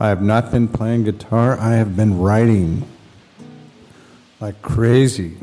I 0.00 0.08
have 0.08 0.22
not 0.22 0.50
been 0.50 0.66
playing 0.66 1.04
guitar, 1.04 1.58
I 1.58 1.74
have 1.74 1.96
been 1.96 2.18
writing 2.18 2.88
like 4.40 4.60
crazy. 4.60 5.36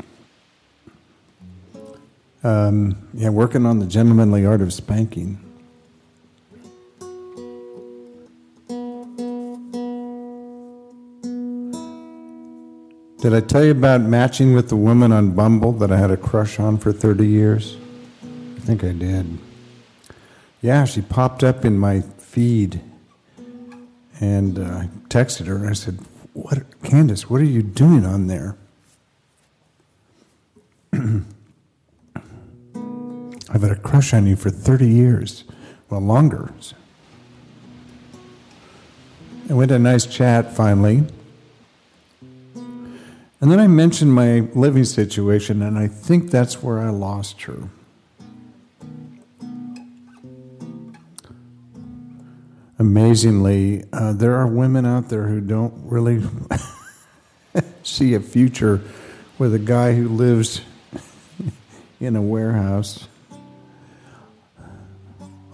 Um, 2.44 2.96
yeah, 3.14 3.30
working 3.30 3.66
on 3.66 3.78
the 3.78 3.86
gentlemanly 3.86 4.44
art 4.44 4.60
of 4.60 4.72
spanking. 4.72 5.38
Did 13.22 13.34
I 13.34 13.40
tell 13.40 13.64
you 13.64 13.70
about 13.70 14.00
matching 14.00 14.52
with 14.52 14.68
the 14.68 14.76
woman 14.76 15.12
on 15.12 15.30
Bumble 15.30 15.72
that 15.74 15.92
I 15.92 15.96
had 15.96 16.10
a 16.10 16.16
crush 16.16 16.58
on 16.58 16.76
for 16.76 16.92
30 16.92 17.26
years? 17.26 17.76
I 18.56 18.60
think 18.60 18.82
I 18.82 18.90
did. 18.90 19.38
Yeah, 20.60 20.84
she 20.84 21.00
popped 21.00 21.44
up 21.44 21.64
in 21.64 21.78
my 21.78 22.00
feed 22.00 22.80
and 24.20 24.58
uh, 24.58 24.62
I 24.62 24.88
texted 25.08 25.46
her 25.46 25.56
and 25.56 25.68
I 25.68 25.72
said, 25.72 25.98
"What, 26.32 26.64
Candace? 26.82 27.28
What 27.28 27.40
are 27.40 27.44
you 27.44 27.62
doing 27.62 28.04
on 28.06 28.26
there?" 28.26 28.56
I've 33.52 33.60
had 33.60 33.70
a 33.70 33.76
crush 33.76 34.14
on 34.14 34.26
you 34.26 34.36
for 34.36 34.48
30 34.50 34.88
years, 34.88 35.44
well, 35.90 36.00
longer. 36.00 36.52
And 39.48 39.58
we 39.58 39.62
had 39.62 39.70
a 39.70 39.78
nice 39.78 40.06
chat 40.06 40.54
finally. 40.54 41.04
And 42.54 43.50
then 43.50 43.60
I 43.60 43.66
mentioned 43.66 44.14
my 44.14 44.48
living 44.54 44.84
situation, 44.84 45.62
and 45.62 45.78
I 45.78 45.88
think 45.88 46.30
that's 46.30 46.62
where 46.62 46.78
I 46.78 46.90
lost 46.90 47.42
her. 47.42 47.68
Amazingly, 52.82 53.84
uh, 53.92 54.12
there 54.12 54.34
are 54.34 54.48
women 54.48 54.84
out 54.84 55.08
there 55.08 55.28
who 55.28 55.40
don't 55.40 55.72
really 55.84 56.20
see 57.84 58.14
a 58.14 58.20
future 58.20 58.80
with 59.38 59.54
a 59.54 59.60
guy 59.60 59.94
who 59.94 60.08
lives 60.08 60.62
in 62.00 62.16
a 62.16 62.20
warehouse 62.20 63.06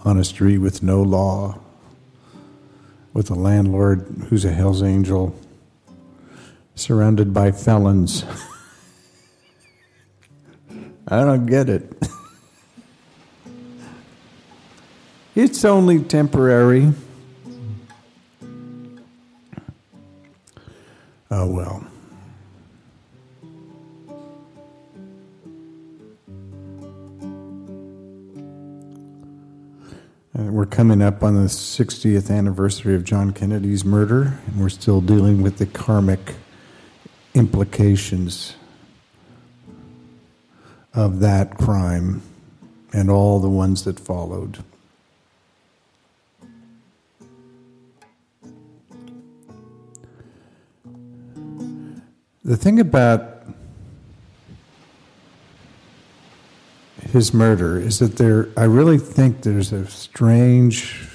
on 0.03 0.17
a 0.17 0.23
street 0.23 0.57
with 0.57 0.81
no 0.81 1.03
law, 1.03 1.59
with 3.13 3.29
a 3.29 3.35
landlord 3.35 4.07
who's 4.29 4.43
a 4.43 4.51
Hell's 4.51 4.81
Angel 4.81 5.35
surrounded 6.73 7.31
by 7.31 7.51
felons. 7.51 8.25
I 11.07 11.23
don't 11.23 11.45
get 11.45 11.69
it. 11.69 11.93
it's 15.35 15.63
only 15.63 16.01
temporary. 16.01 16.91
Oh 21.31 21.45
well. 21.45 21.85
Uh, 30.37 30.43
we're 30.43 30.65
coming 30.65 31.03
up 31.03 31.21
on 31.21 31.35
the 31.35 31.47
60th 31.47 32.31
anniversary 32.31 32.95
of 32.95 33.03
John 33.03 33.31
Kennedy's 33.31 33.85
murder, 33.85 34.39
and 34.47 34.59
we're 34.59 34.69
still 34.69 35.01
dealing 35.01 35.43
with 35.43 35.57
the 35.57 35.67
karmic 35.67 36.33
implications 37.35 38.55
of 40.95 41.19
that 41.19 41.57
crime 41.57 42.23
and 42.91 43.11
all 43.11 43.39
the 43.39 43.49
ones 43.49 43.83
that 43.83 43.99
followed. 43.99 44.63
The 52.43 52.55
thing 52.55 52.79
about 52.79 53.43
his 57.11 57.33
murder 57.33 57.77
is 57.77 57.99
that 57.99 58.15
there, 58.15 58.47
I 58.55 58.63
really 58.63 58.97
think 58.97 59.41
there's 59.41 59.73
a 59.73 59.85
strange 59.87 61.09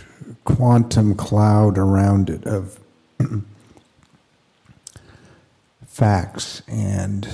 quantum 0.44 1.14
cloud 1.14 1.78
around 1.78 2.28
it 2.28 2.44
of 2.46 2.78
facts 5.86 6.62
and 6.68 7.26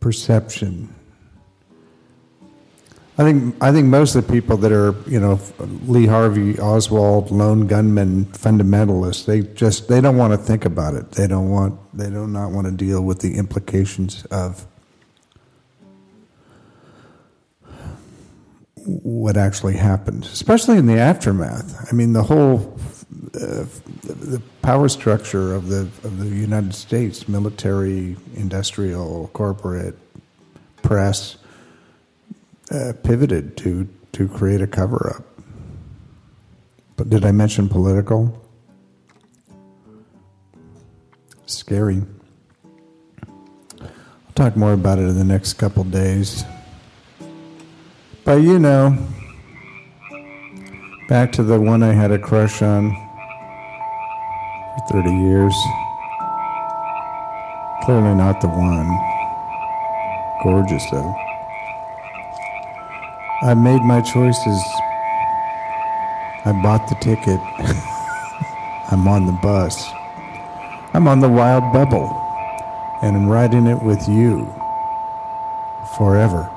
perception. 0.00 0.92
I 3.16 3.22
think 3.22 3.54
I 3.60 3.70
think 3.70 3.86
most 3.86 4.16
of 4.16 4.26
the 4.26 4.32
people 4.32 4.56
that 4.56 4.72
are 4.72 4.94
you 5.08 5.20
know 5.20 5.38
Lee 5.86 6.06
Harvey 6.06 6.58
Oswald 6.58 7.30
lone 7.30 7.68
gunmen 7.68 8.24
fundamentalists 8.26 9.24
they 9.24 9.42
just 9.54 9.88
they 9.88 10.00
don't 10.00 10.16
want 10.16 10.32
to 10.32 10.38
think 10.38 10.64
about 10.64 10.94
it. 10.94 11.12
They 11.12 11.28
don't 11.28 11.48
want 11.48 11.78
they 11.96 12.10
do 12.10 12.26
not 12.26 12.50
want 12.50 12.66
to 12.66 12.72
deal 12.72 13.02
with 13.02 13.20
the 13.20 13.36
implications 13.36 14.24
of 14.26 14.66
what 18.84 19.36
actually 19.36 19.76
happened 19.76 20.24
especially 20.24 20.76
in 20.76 20.86
the 20.86 20.98
aftermath. 20.98 21.86
I 21.90 21.94
mean 21.94 22.14
the 22.14 22.24
whole 22.24 22.76
uh, 23.34 23.64
the 24.02 24.42
power 24.62 24.88
structure 24.88 25.54
of 25.54 25.68
the 25.68 25.82
of 26.02 26.18
the 26.18 26.26
United 26.26 26.74
States, 26.74 27.28
military, 27.28 28.16
industrial, 28.34 29.30
corporate, 29.32 29.96
press, 30.82 31.36
uh, 32.70 32.92
pivoted 33.02 33.56
to 33.58 33.88
to 34.12 34.28
create 34.28 34.60
a 34.60 34.66
cover 34.66 35.16
up. 35.16 35.24
But 36.96 37.10
did 37.10 37.24
I 37.24 37.32
mention 37.32 37.68
political? 37.68 38.40
Scary. 41.46 42.02
I'll 43.80 43.88
talk 44.34 44.56
more 44.56 44.72
about 44.72 44.98
it 44.98 45.02
in 45.02 45.18
the 45.18 45.24
next 45.24 45.54
couple 45.54 45.84
days. 45.84 46.44
But 48.24 48.36
you 48.36 48.58
know, 48.58 48.96
back 51.08 51.32
to 51.32 51.42
the 51.42 51.60
one 51.60 51.82
I 51.82 51.92
had 51.92 52.10
a 52.10 52.18
crush 52.18 52.62
on 52.62 52.90
for 54.88 55.02
30 55.02 55.10
years. 55.10 55.54
Clearly 57.82 58.14
not 58.14 58.40
the 58.40 58.48
one. 58.48 58.88
Gorgeous, 60.42 60.90
though. 60.90 61.23
I 63.44 63.52
made 63.52 63.82
my 63.82 64.00
choices. 64.00 64.58
I 66.46 66.58
bought 66.62 66.88
the 66.88 66.94
ticket. 66.94 67.38
I'm 68.90 69.06
on 69.06 69.26
the 69.26 69.32
bus. 69.42 69.86
I'm 70.94 71.06
on 71.06 71.20
the 71.20 71.28
wild 71.28 71.70
bubble. 71.70 72.08
And 73.02 73.14
I'm 73.14 73.28
riding 73.28 73.66
it 73.66 73.82
with 73.82 74.08
you 74.08 74.46
forever. 75.98 76.53